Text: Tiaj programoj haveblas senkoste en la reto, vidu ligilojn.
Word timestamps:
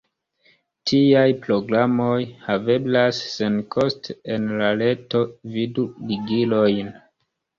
Tiaj 0.91 1.25
programoj 1.43 2.15
haveblas 2.45 3.19
senkoste 3.33 4.17
en 4.37 4.49
la 4.61 4.71
reto, 4.81 5.23
vidu 5.59 5.87
ligilojn. 6.13 6.91